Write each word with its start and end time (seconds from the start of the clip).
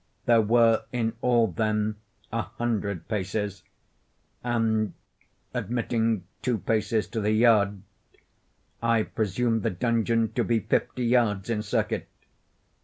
There 0.25 0.41
were 0.41 0.83
in 0.91 1.13
all, 1.21 1.45
then, 1.45 1.97
a 2.33 2.41
hundred 2.41 3.07
paces; 3.07 3.61
and, 4.43 4.95
admitting 5.53 6.23
two 6.41 6.57
paces 6.57 7.05
to 7.09 7.21
the 7.21 7.33
yard, 7.33 7.83
I 8.81 9.03
presumed 9.03 9.61
the 9.61 9.69
dungeon 9.69 10.33
to 10.33 10.43
be 10.43 10.59
fifty 10.59 11.05
yards 11.05 11.51
in 11.51 11.61
circuit. 11.61 12.09